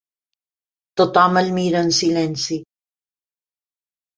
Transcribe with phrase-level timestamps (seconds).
[1.01, 2.59] Tothom el mira en silenci.